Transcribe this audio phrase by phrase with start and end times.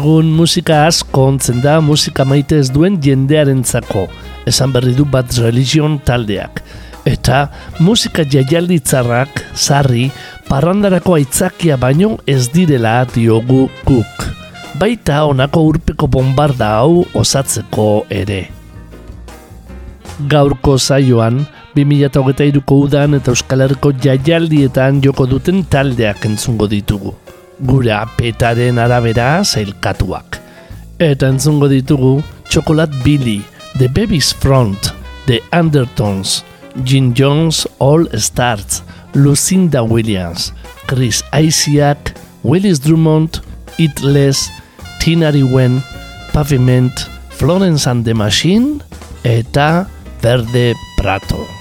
[0.00, 4.06] Egun musika asko ontzen da musika maite ez duen jendearentzako,
[4.48, 6.62] esan berri du bat religion taldeak.
[7.10, 7.40] Eta
[7.84, 10.06] musika jaialditzarrak, sarri,
[10.48, 14.24] parrandarako aitzakia baino ez direla diogu guk.
[14.80, 17.90] Baita honako urpeko bombarda hau osatzeko
[18.22, 18.46] ere.
[20.32, 21.42] Gaurko zaioan,
[21.76, 27.12] 2008ko udan eta Euskal Herriko jaialdietan joko duten taldeak entzungo ditugu
[27.66, 30.40] gure apetaren arabera zailkatuak.
[30.98, 33.40] Eta entzungo ditugu Chocolate Billy,
[33.78, 34.92] The Baby's Front,
[35.26, 36.44] The Undertones,
[36.84, 38.82] Jim Jones All Stars,
[39.14, 40.52] Lucinda Williams,
[40.86, 43.40] Chris Isiak, Willis Drummond,
[43.78, 44.50] Itless,
[45.00, 45.82] Tinari Wen,
[46.32, 48.82] Pavement, Florence and the Machine,
[49.24, 49.86] eta
[50.20, 51.59] Verde Prato.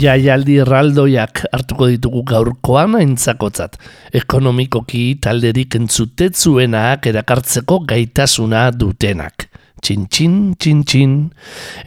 [0.00, 3.76] Jaialdi erraldoiak hartuko ditugu gaurkoan aintzakotzat.
[4.16, 9.48] Ekonomikoki talderik entzutetzuenak erakartzeko gaitasuna dutenak.
[9.80, 11.12] Txin, txin, txin, txin.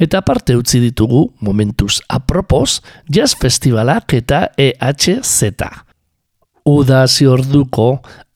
[0.02, 5.54] Eta parte utzi ditugu, momentuz apropos, jazz festivalak eta EHZ.
[6.70, 7.88] Uda orduko,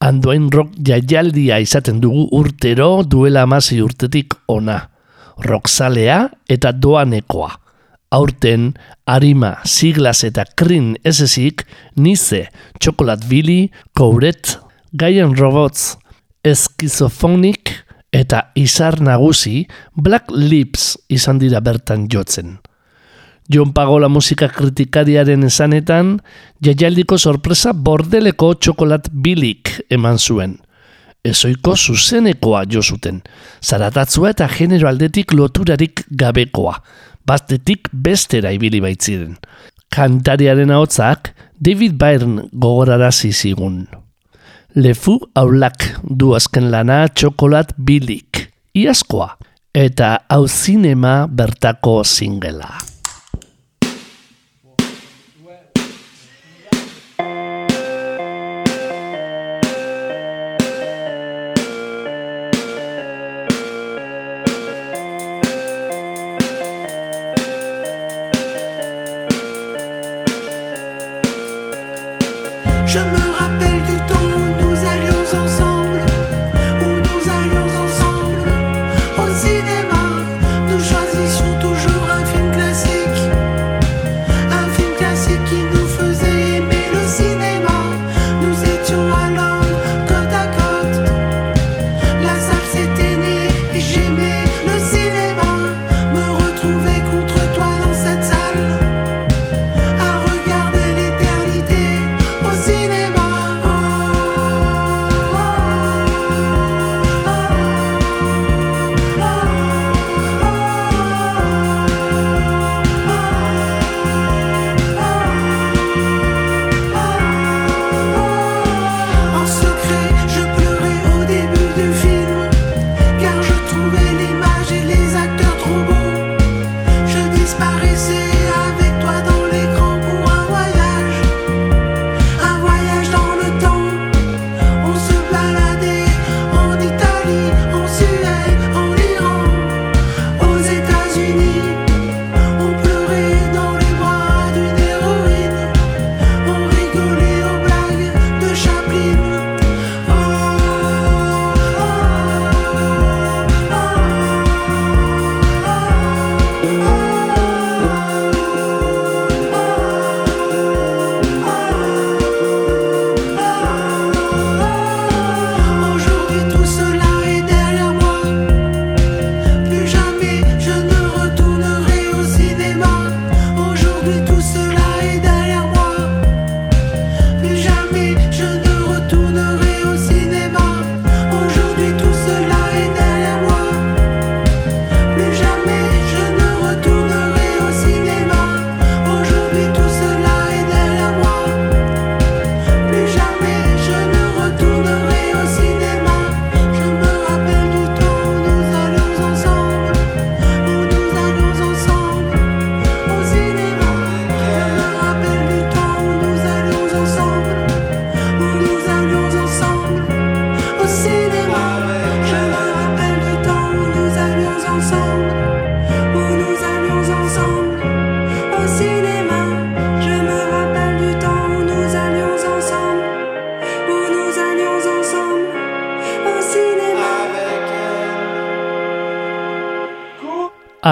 [0.04, 4.82] andoain rock jaialdia izaten dugu urtero duela amasi urtetik ona.
[5.38, 7.67] Rockzalea eta doanekoa
[8.10, 8.74] aurten
[9.06, 11.64] Arima, Siglas eta Krin esezik,
[11.96, 12.48] Nize,
[12.80, 14.58] Chocolate Billy, Kouret,
[14.92, 15.96] Gaien Robots,
[16.44, 17.74] Eskizophonik
[18.12, 19.66] eta Izar Nagusi,
[19.96, 22.58] Black Lips izan dira bertan jotzen.
[23.48, 26.18] Jon Pagola musika kritikariaren esanetan,
[26.60, 30.58] jaialdiko sorpresa bordeleko Chocolate Billyk eman zuen.
[31.24, 33.22] Ezoiko zuzenekoa jo zuten,
[33.64, 36.76] zaratatzua eta genero aldetik loturarik gabekoa,
[37.28, 39.36] bastetik bestera ibili baitziren.
[39.94, 43.86] Kantariaren ahotsak David Byrne gogorarazi zigun.
[44.76, 48.44] Lefu aulak du azken lana txokolat bilik,
[48.76, 49.32] iazkoa,
[49.74, 52.70] eta hau zinema bertako zingela.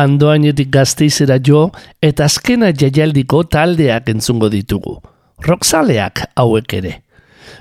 [0.06, 1.66] Andoainetik gazteizera jo
[2.04, 5.00] eta azkena jaialdiko taldeak entzungo ditugu.
[5.46, 6.92] Roxaleak hauek ere.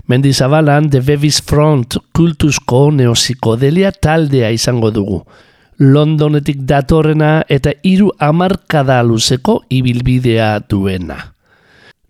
[0.09, 5.21] Mendizabalan The Bevis Front kultuzko neozikodelia taldea izango dugu.
[5.80, 11.34] Londonetik datorrena eta hiru hamarkada luzeko ibilbidea duena.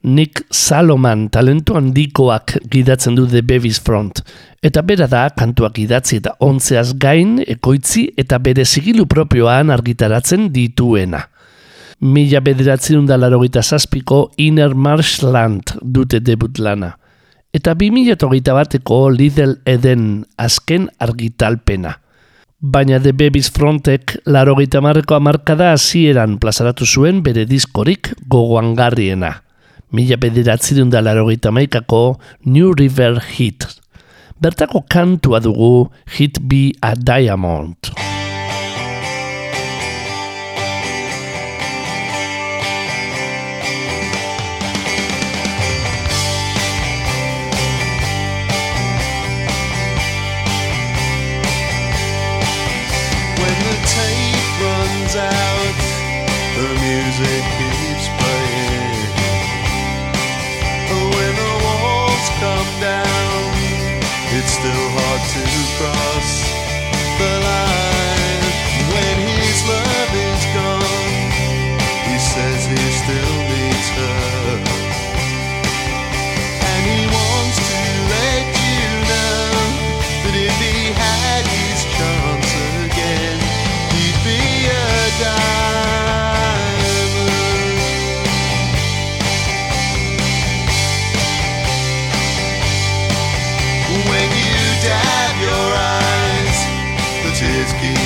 [0.06, 4.20] Nick Saloman talentu handikoak gidatzen du The Bevis Front,
[4.62, 11.24] eta bera da kantuak idatzi eta ontzeaz gain ekoitzi eta bere zigilu propioan argitaratzen dituena.
[12.06, 16.92] Mila bederatzen da larogita zazpiko Inner Marshland dute debut lana.
[17.52, 18.16] Eta bi mila
[18.54, 21.98] bateko Lidl Eden azken argitalpena.
[22.62, 29.45] Baina The Babies Frontek larogita marreko amarkada hasieran plazaratu zuen bere diskorik gogoangarriena
[29.92, 33.68] mila bederatzerun da larogeita maikako New River Hit.
[34.42, 38.05] Bertako kantua dugu Hit Be a Diamond.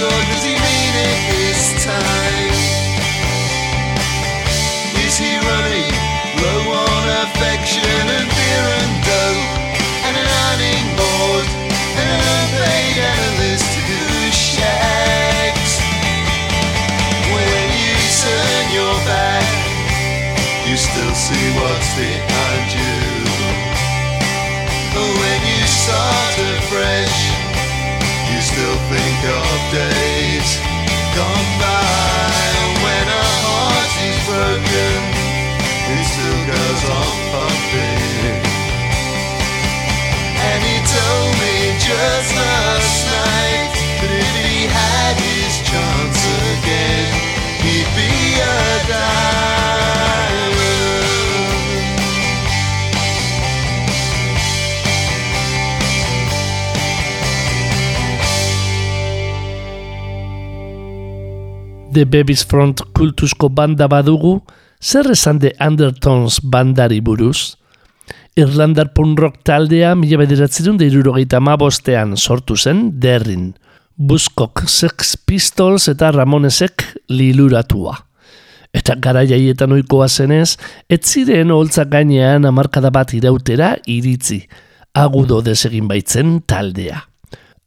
[0.00, 2.54] or does he mean it this time?
[5.06, 5.94] Is he running
[6.42, 9.50] low on affection and beer and dope
[10.06, 11.46] and an ironing board
[11.94, 14.02] and an unpaid analyst who
[14.34, 15.72] shags?
[17.30, 19.46] When you turn your back,
[20.66, 22.98] you still see what's behind you.
[24.94, 27.33] But When you start afresh,
[28.94, 30.50] think of days
[31.18, 32.46] gone by
[32.84, 35.00] when a heart is broken.
[35.90, 38.38] It still goes on pumping.
[40.46, 46.20] And he told me just last night that if he had his chance
[46.54, 47.10] again,
[47.66, 49.63] he'd be a diamond.
[61.94, 64.40] The Babies Front kultuzko banda badugu,
[64.82, 67.54] zer esan de Undertones bandari buruz?
[68.34, 73.54] Irlandar punk rock taldea mila bederatzerun da irurogeita bostean sortu zen derrin.
[73.96, 77.94] Buskok Sex Pistols eta Ramonesek liluratua.
[78.74, 80.58] Eta gara jaietan oikoa zenez,
[80.90, 84.48] ez ziren holtzak gainean amarkada bat irautera iritzi.
[84.94, 87.04] Agudo desegin baitzen taldea.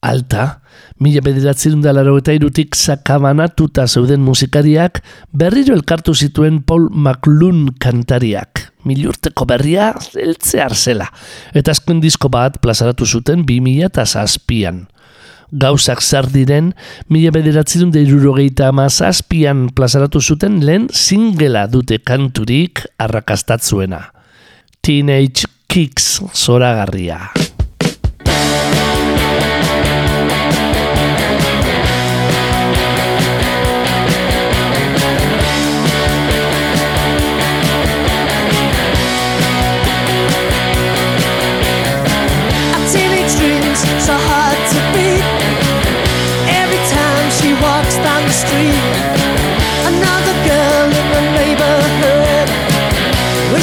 [0.01, 0.59] Alta,
[0.99, 5.01] mila bederatzen da laro eta irutik sakabanatuta zeuden musikariak
[5.31, 8.71] berriro elkartu zituen Paul McLuhan kantariak.
[8.87, 11.09] Milurteko berria zeltzear zela.
[11.53, 14.85] Eta azken disko bat plazaratu zuten 2000 eta zazpian.
[15.51, 16.73] Gauzak zar diren,
[17.07, 24.09] mila bederatzen da irurogeita ama zazpian plazaratu zuten lehen singela dute kanturik arrakastatzuena.
[24.83, 27.27] Teenage Kicks zoragarria.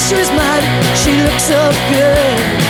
[0.09, 0.63] she's mad,
[0.99, 2.64] she looks so good.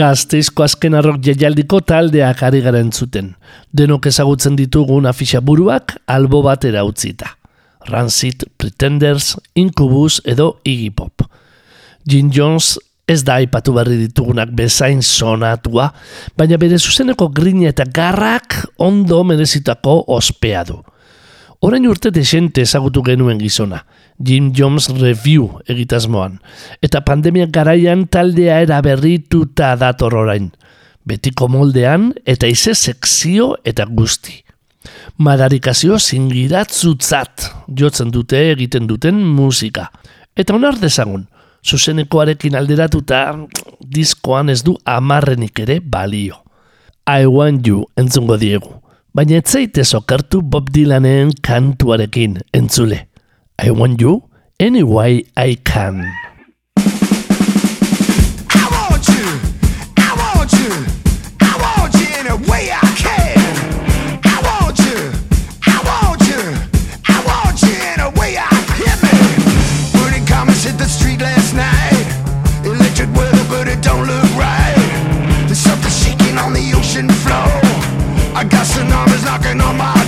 [0.00, 3.34] Gazteizko azken arrok jaialdiko taldeak ari gara entzuten.
[3.76, 7.34] Denok ezagutzen ditugun afixa buruak albo batera utzita.
[7.90, 11.26] Rancid, Pretenders, Incubus edo Iggy Pop.
[12.08, 12.78] Jim Jones
[13.10, 15.90] ez da aipatu berri ditugunak bezain sonatua,
[16.38, 20.78] baina bere zuzeneko grina eta garrak ondo merezitako ospea du.
[21.60, 23.82] Orain urte desente ezagutu genuen gizona,
[24.22, 26.38] Jim Jones Review egitasmoan,
[26.84, 30.50] eta pandemia garaian taldea era berrituta dator orain,
[31.08, 34.42] betiko moldean eta ize sekzio eta guzti.
[35.20, 39.90] Madarikazio zingiratzutzat jotzen dute egiten duten musika.
[40.36, 41.26] Eta onar dezagun,
[41.64, 43.24] zuzenekoarekin alderatuta
[43.84, 46.40] diskoan ez du amarrenik ere balio.
[47.06, 48.72] I want you entzungo diegu.
[49.12, 53.09] Baina etzaite sokartu Bob Dylanen kantuarekin entzule.
[53.62, 54.22] I want you
[54.58, 56.00] any way I can.
[56.78, 59.26] I want you,
[59.98, 60.72] I want you,
[61.42, 63.36] I want you way I can.
[64.24, 65.12] I want you,
[65.66, 66.40] I want you,
[67.06, 68.98] I want you way I can.
[70.64, 72.06] Hit the street last night.
[72.64, 74.74] Electric weather, but it don't look right.
[75.44, 77.60] There's something shaking on the ocean floor.
[78.34, 79.99] I got tsunamis knocking on my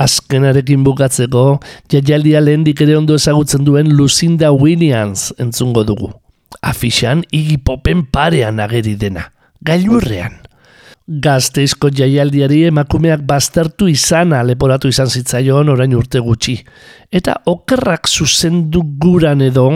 [0.00, 1.60] Azkenarekin bukatzeko,
[1.92, 6.08] jaialdia lehendik ere ondo ezagutzen duen Lucinda Williams entzungo dugu.
[6.64, 9.26] Afixan Iggy Popen parean ageri dena,
[9.60, 10.38] gailurrean.
[11.10, 16.54] Gazteizko jaialdiari emakumeak baztertu izana leporatu izan zitzaion orain urte gutxi.
[17.10, 19.66] Eta okerrak zuzendu guran edo,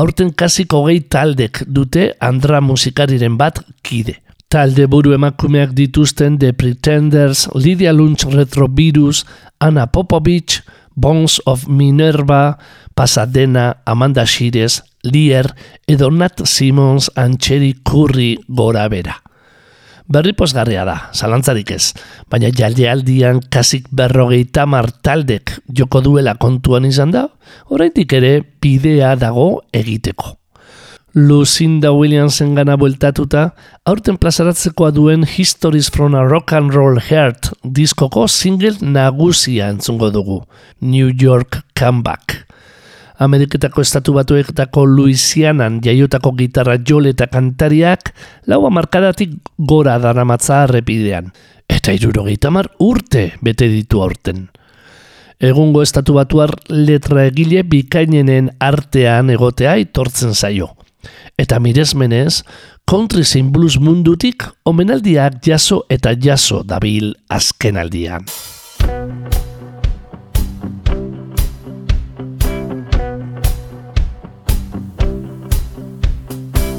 [0.00, 4.16] aurten kasiko gehi taldek dute Andra musikariren bat kide.
[4.48, 9.26] Talde buru emakumeak dituzten The Pretenders, Lydia Lunch Retrovirus,
[9.60, 10.62] Anna Popovich,
[10.96, 12.56] Bones of Minerva,
[12.94, 15.52] Pasadena, Amanda Shires, Lier,
[15.86, 19.18] edo Nat Simmons, Antxeri Curry gora bera.
[20.08, 21.92] Berri posgarria da, zalantzarik ez,
[22.32, 24.64] baina jaldealdian kasik berrogeita
[25.02, 27.28] taldek joko duela kontuan izan da,
[27.68, 30.37] oraindik ere bidea dago egiteko.
[31.14, 33.54] Lucinda Williamsen gana bueltatuta,
[33.88, 40.42] aurten plazaratzekoa duen Histories from a Rock and Roll Heart diskoko single nagusia entzungo dugu,
[40.80, 42.44] New York Comeback.
[43.18, 48.12] Ameriketako estatu batuetako Louisianan jaiotako gitarra jole eta kantariak
[48.46, 51.32] laua markadatik gora daramatza errepidean.
[51.68, 54.50] Eta irurogeita mar urte bete ditu aurten.
[55.40, 60.74] Egungo estatu batuar letra egile bikainenen artean egotea itortzen zaio.
[61.38, 62.42] Eta miresmenez,
[62.88, 68.24] country zein blues mundutik omenaldiak jaso eta jaso dabil azkenaldian.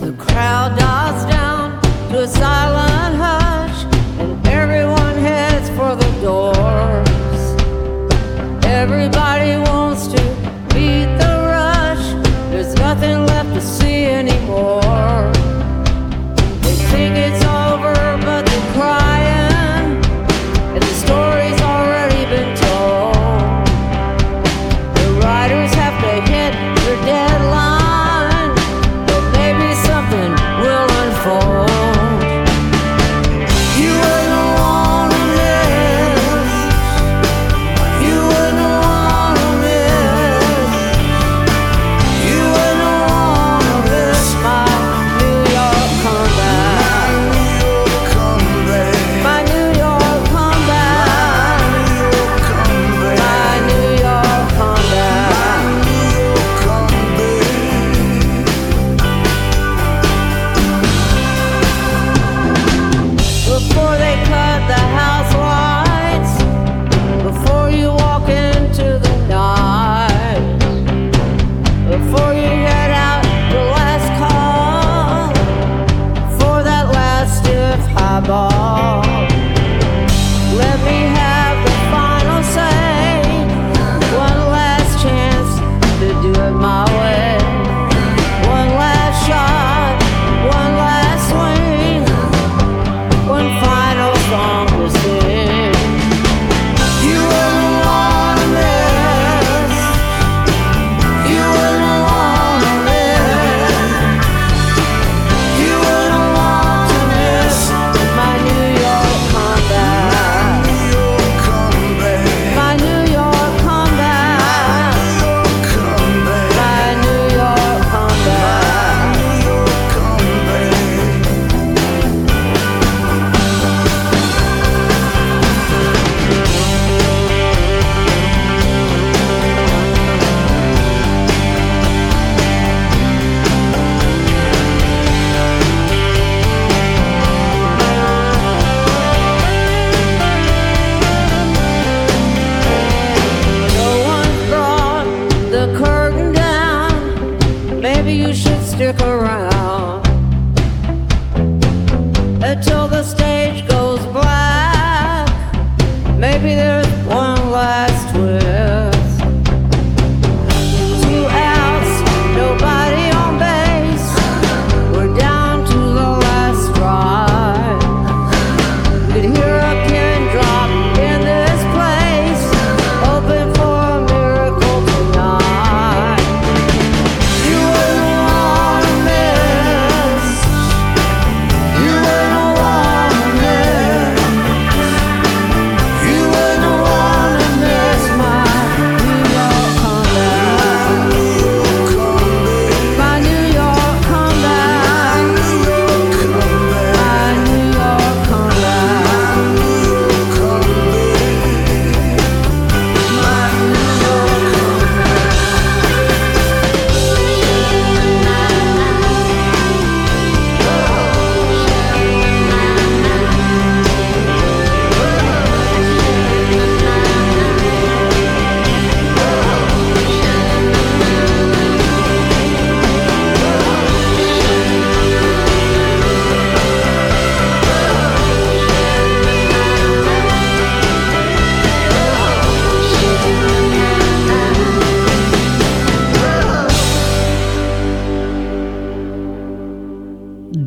[0.02, 1.80] The crowd dies down
[2.12, 2.79] to a silent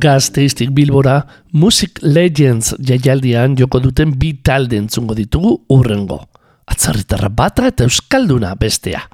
[0.03, 1.21] gazteiztik bilbora
[1.53, 6.19] Music Legends jaialdian joko duten bi talde entzungo ditugu urrengo.
[6.67, 9.05] Atzarritarra bata eta euskalduna bestea.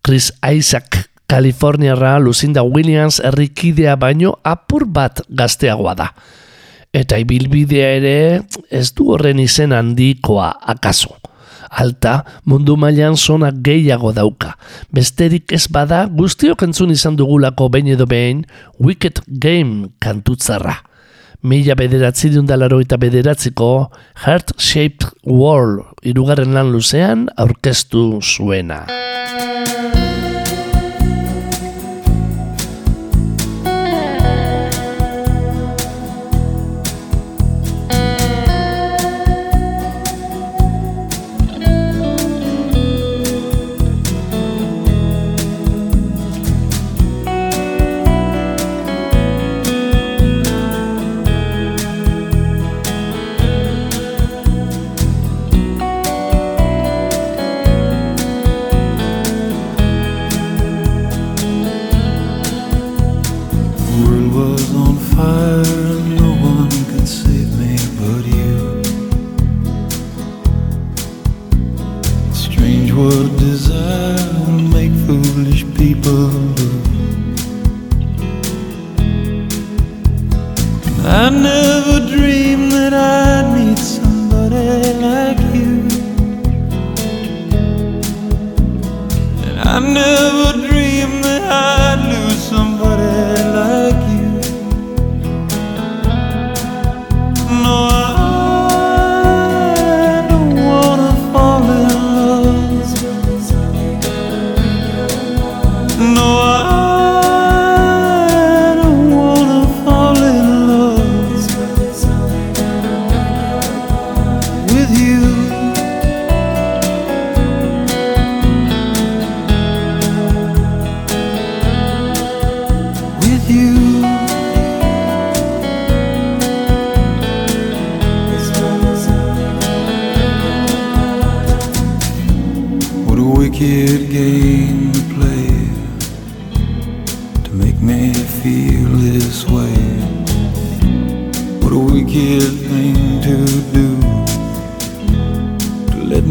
[0.00, 6.08] Chris Isaac Kaliforniarra Lucinda Williams errikidea baino apur bat gazteagoa da.
[6.90, 8.16] Eta ibilbidea ere
[8.70, 11.20] ez du horren izen handikoa akaso.
[11.70, 14.56] Alta mundu mailan zona gehiago dauka.
[14.92, 18.44] Besterik ez bada guztiok entzun izan dugulako behin edo behin
[18.78, 20.80] Wicked Game kantutzarra.
[21.42, 23.88] Mila bederatzi diundalaro eta bederatziko
[24.26, 28.84] Heart Shaped World irugarren lan luzean aurkeztu zuena.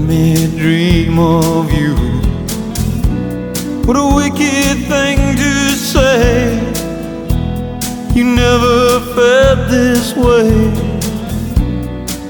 [0.10, 1.94] Me dream of you.
[3.86, 6.58] What a wicked thing to say.
[8.16, 10.50] You never felt this way.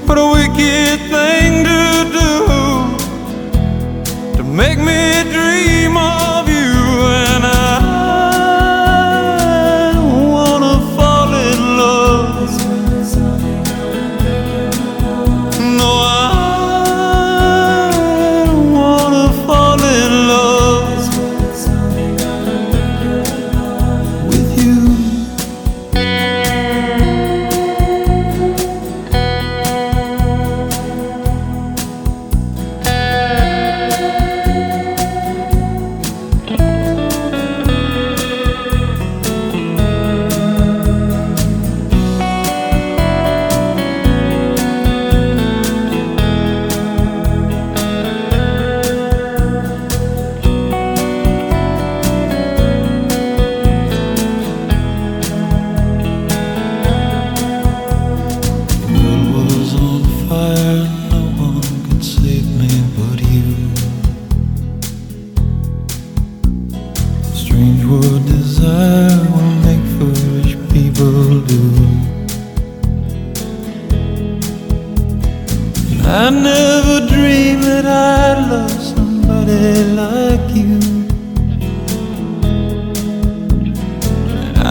[0.06, 0.99] What a wicked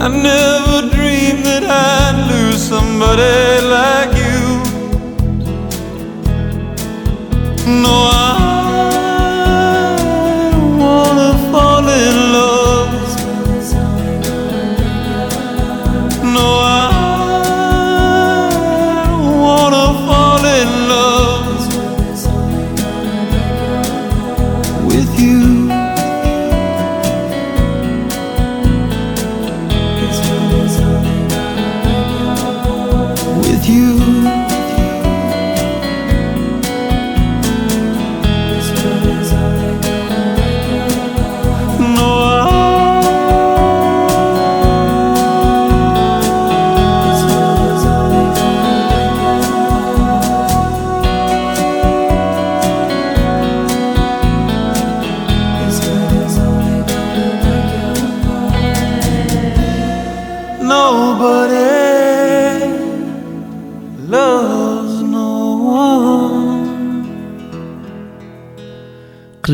[0.02, 3.49] I never dreamed that I'd lose somebody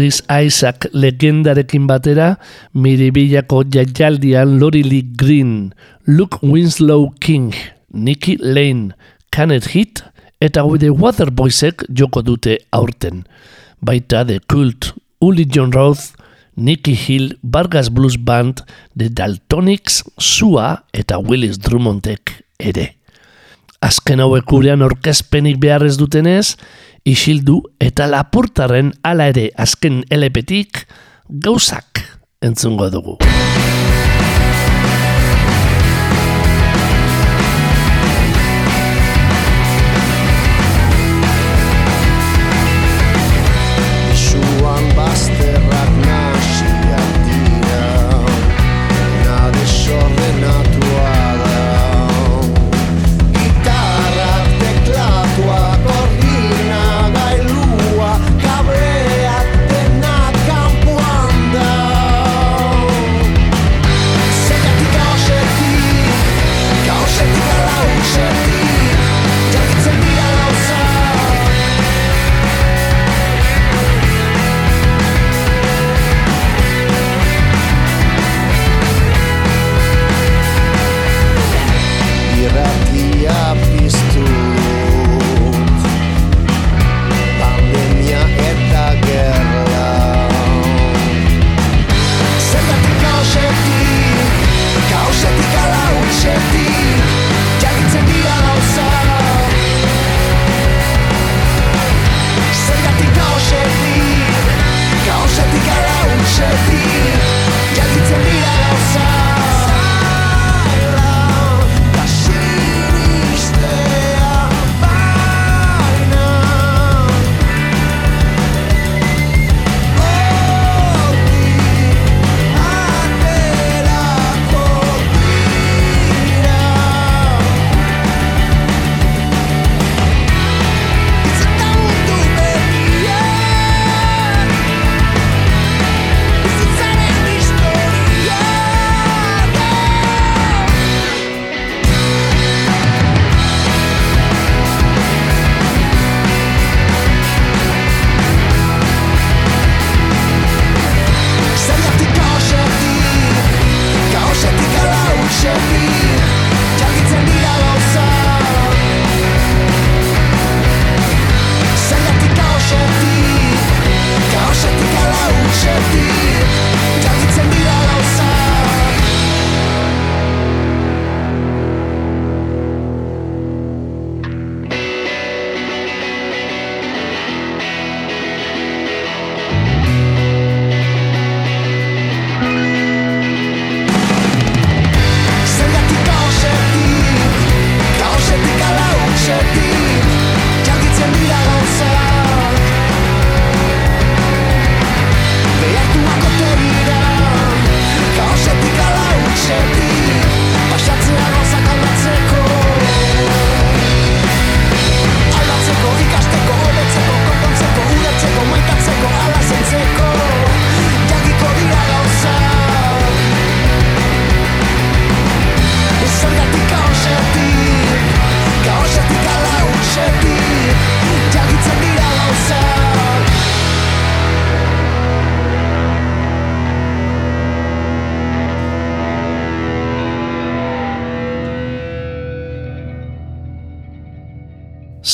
[0.06, 2.36] Chris Isaac legendarekin batera,
[2.78, 5.74] miribillako jaialdian Lori Lee Green,
[6.06, 7.52] Luke Winslow King,
[7.90, 8.94] Nicky Lane,
[9.32, 10.04] Kenneth Heat
[10.40, 13.24] eta The Waterboysek joko dute aurten.
[13.82, 16.14] Baita The Cult, Uli John Roth,
[16.54, 18.62] Nicky Hill, Vargas Blues Band,
[18.96, 22.92] The Daltonics, Sua eta Willis Drummondek ere.
[23.82, 26.54] Azken hauek gurean orkezpenik beharrez dutenez,
[27.06, 30.84] isildu eta lapurtaren ala ere azken elepetik
[31.28, 32.02] gauzak
[32.42, 33.16] entzungo dugu.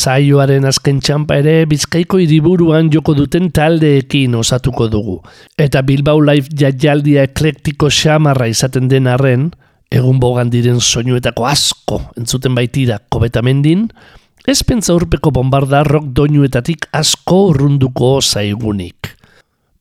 [0.03, 5.21] Saioaren azken txampa ere Bizkaiko hiriburuan joko duten taldeekin osatuko dugu.
[5.55, 9.53] Eta Bilbao Live jaialdia eklektiko xamarra izaten den arren,
[9.95, 13.87] egun bogan diren soinuetako asko entzuten baitira kobetamendin,
[14.49, 19.15] ez pentsa urpeko bombarda rock doinuetatik asko urrunduko zaigunik.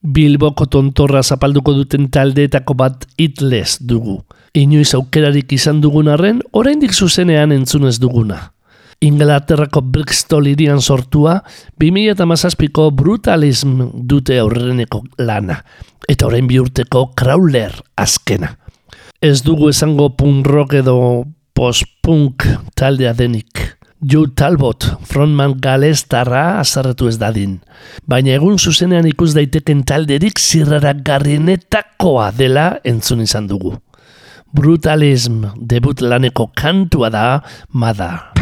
[0.02, 4.20] Bilboko tontorra zapalduko duten taldeetako bat itles dugu.
[4.54, 8.52] Inoiz aukerarik izan dugun arren, oraindik zuzenean entzunez duguna.
[9.02, 11.40] Inglaterrako Bristol irian sortua,
[11.82, 15.58] 2008ko brutalism dute aurreneko lana,
[16.08, 18.54] eta orain bi urteko Crawler azkena.
[19.22, 20.96] Ez dugu esango punk rock edo
[21.54, 22.46] post-punk
[22.78, 23.78] taldea denik.
[24.02, 27.60] Joe Talbot, frontman galestarra azarretu ez dadin.
[28.02, 33.76] Baina egun zuzenean ikus daiteken talderik zirrarak garrienetakoa dela entzun izan dugu.
[34.52, 37.26] Brutalism debut laneko kantua da
[37.70, 38.41] Mada.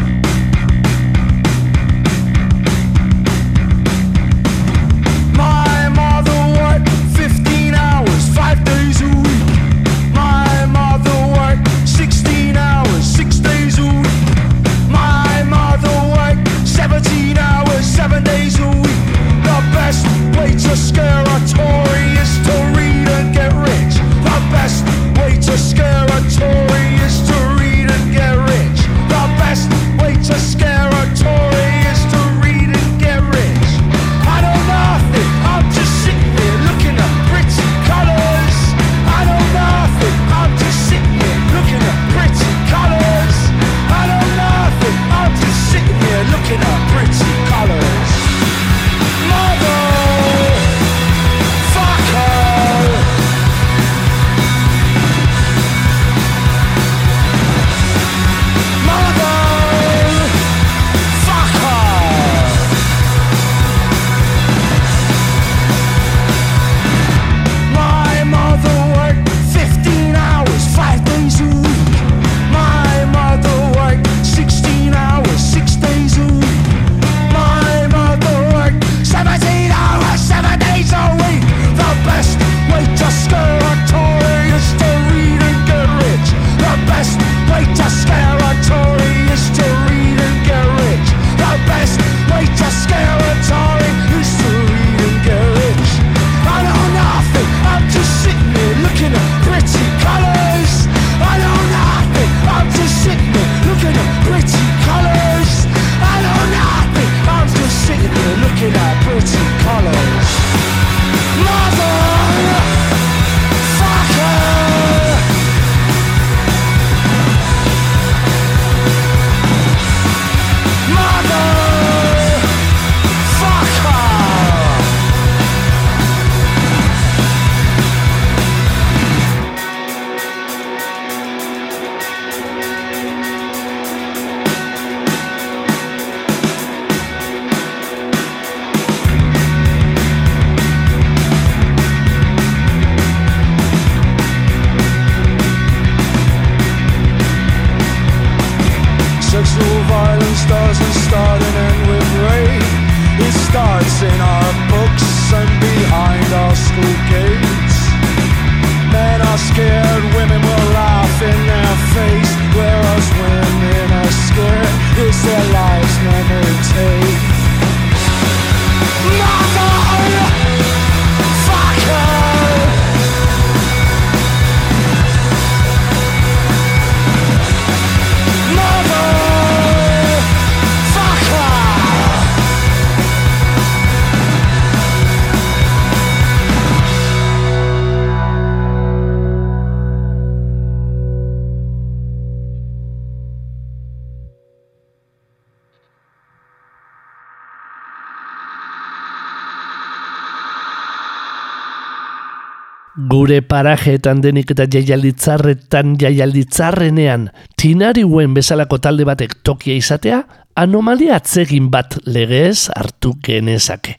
[203.11, 207.25] Gure parajeetan denik eta jaialditzarretan jaialditzarrenean
[207.59, 210.21] tinariuen bezalako talde batek tokia izatea,
[210.55, 213.97] anomalia atzegin bat legez hartu genezake.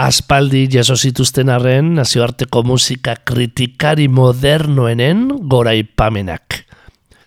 [0.00, 6.62] Aspaldi jaso zituzten arren nazioarteko musika kritikari modernoenen goraipamenak.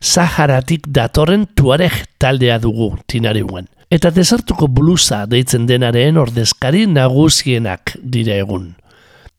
[0.01, 3.69] Saharatik datorren tuareg taldea dugu tinariuen.
[3.93, 8.73] Eta desartuko blusa deitzen denaren ordezkari nagusienak dire egun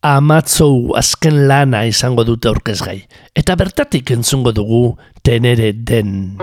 [0.02, 3.00] amatzou azken lana izango dute aurkezgai.
[3.34, 4.82] Eta bertatik entzungo dugu
[5.26, 6.38] tenere den.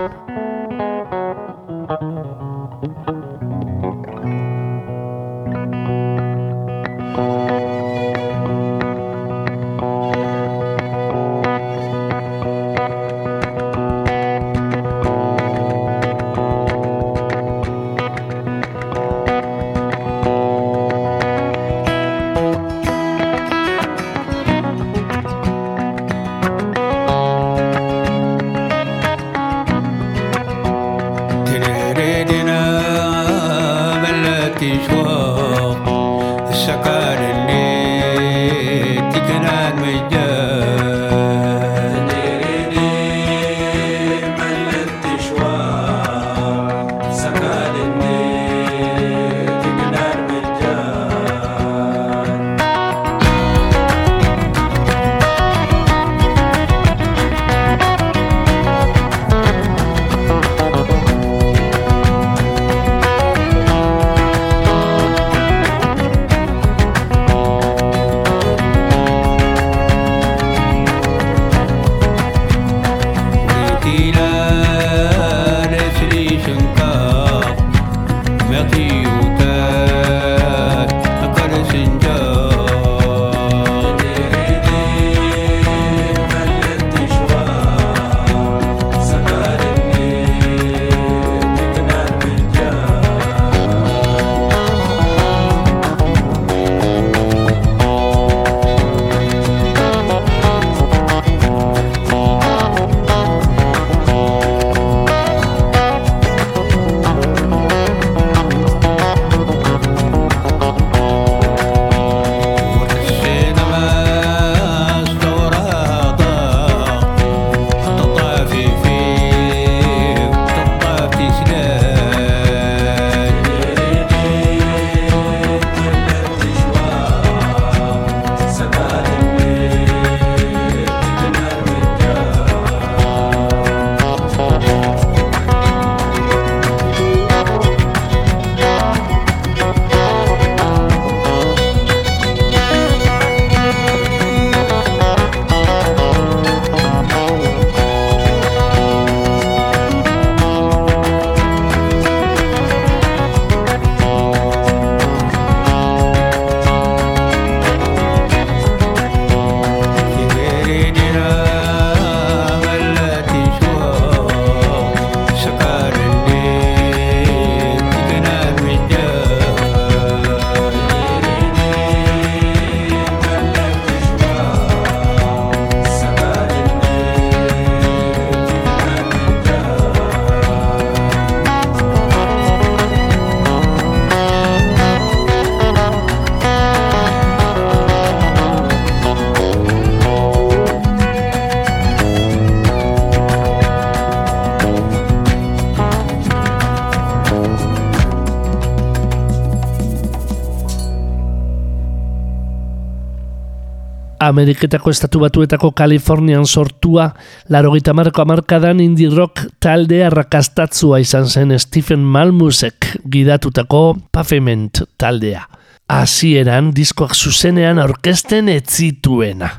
[204.28, 207.10] Ameriketako estatu batuetako Kalifornian sortua,
[207.48, 215.46] larogeita marko amarkadan indie rock talde arrakastatzua izan zen Stephen Malmusek gidatutako Pavement taldea.
[215.88, 219.50] hasieran diskoak zuzenean aurkezten etzituena.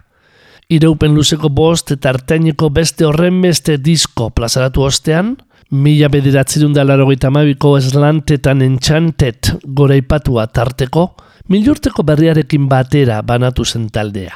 [0.70, 5.38] Iraupen luzeko bost eta artaineko beste horren beste disko plazaratu ostean,
[5.72, 11.14] mila bederatzerun da larogeita mabiko eslantetan entxantet goraipatua tarteko,
[11.48, 14.36] milurteko berriarekin batera banatu zen taldea.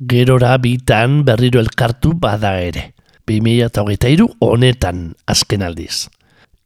[0.00, 2.92] Gerora bitan berriro elkartu bada ere.
[3.28, 6.08] 2008 honetan azken aldiz.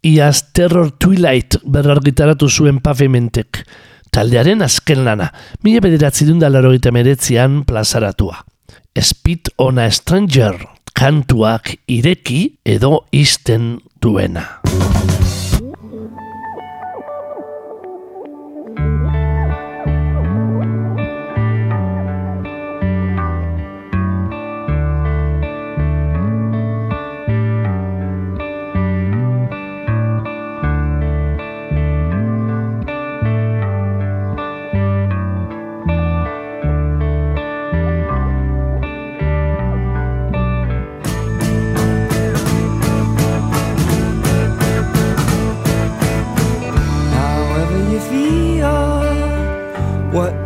[0.06, 3.64] Iaz Terror Twilight berrargitaratu zuen pavementek,
[4.14, 5.32] taldearen azken lana,
[5.64, 8.44] mila bederatzerun da larogeita meretzian plazaratua.
[8.96, 10.56] Speed on a Stranger
[10.96, 14.46] kantuak ireki edo isten duena.
[50.16, 50.45] What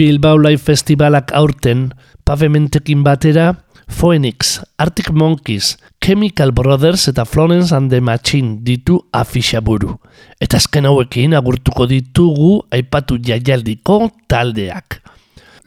[0.00, 1.90] Bilbao Live Festivalak aurten,
[2.24, 3.50] pavementekin batera,
[3.86, 9.98] Phoenix, Arctic Monkeys, Chemical Brothers eta Florence and the Machine ditu afixaburu.
[10.40, 15.02] Eta azken hauekin agurtuko ditugu aipatu jaialdiko taldeak.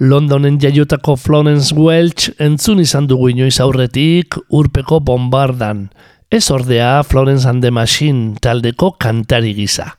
[0.02, 5.92] Londonen jaiotako Florence Welch entzun izan dugu inoiz aurretik urpeko bombardan.
[6.32, 9.92] Ez ordea Florence and the Machine taldeko kantari gisa.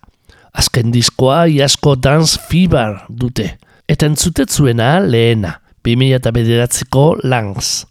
[0.51, 3.53] Azken diskoa iasko Dance Fever dute.
[3.85, 7.85] Eta entzutetzuena lehena, 2009ko Langs.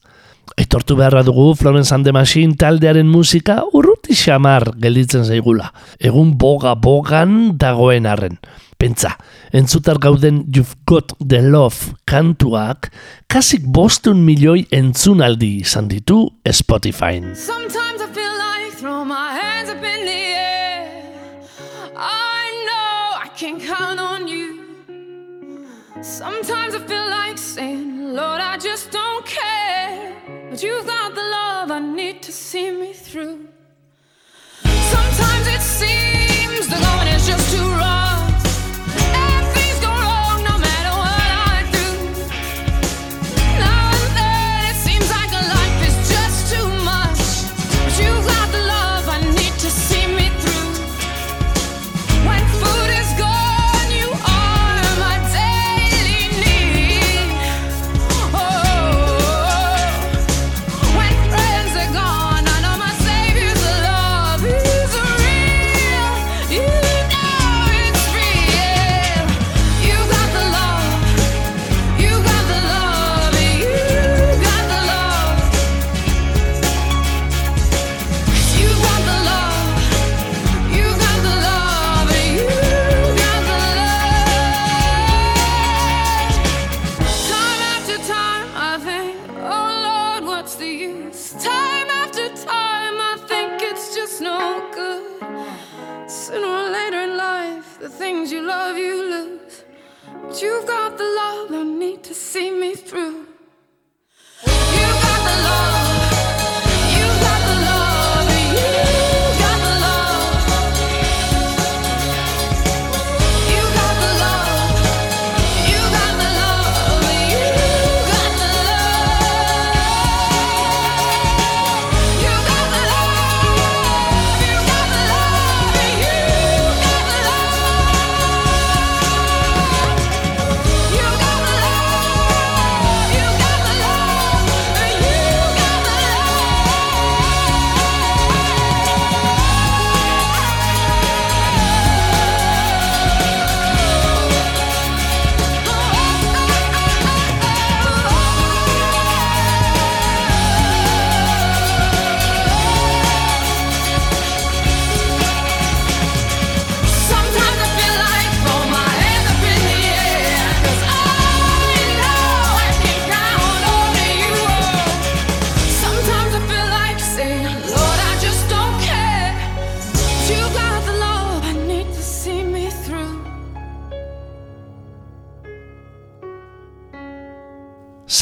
[0.57, 5.69] Aitortu beharra dugu Florence and the Machine taldearen musika urruti xamar gelditzen zaigula.
[6.01, 8.39] Egun boga-bogan dagoen arren.
[8.81, 9.13] Pentsa,
[9.53, 12.89] entzutar gauden You've Got the Love kantuak
[13.29, 17.35] kasik bostun milioi entzunaldi izan ditu Spotifyn.
[17.37, 20.42] Sometimes I feel like throw my hands up in the air.
[26.03, 30.13] Sometimes I feel like saying, Lord, I just don't care.
[30.49, 33.47] But you've got the love I need to see me through.
[34.65, 38.02] Sometimes it seems the going is just too rough.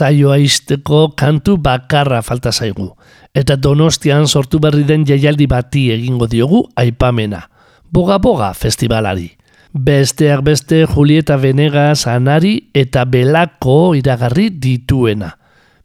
[0.02, 2.90] saioa izteko kantu bakarra falta zaigu.
[3.38, 7.46] Eta donostian sortu berri den jaialdi bati egingo diogu aipamena.
[7.94, 9.30] Boga Boga festivalari.
[9.72, 15.36] Besteak beste Julieta Venegas anari eta belako iragarri dituena.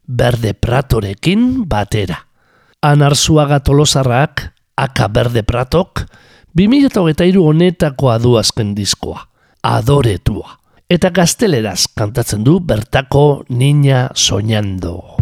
[0.07, 2.17] Berde pratorekin batera.
[2.81, 4.43] Anarzuaga tolosarrak,
[4.77, 6.05] aka berde pratok,
[6.57, 9.27] 2008 honetakoa du azken diskoa.
[9.63, 10.57] Adoretua
[10.87, 15.16] eta gazteleraz kantatzen du bertako nina soñando.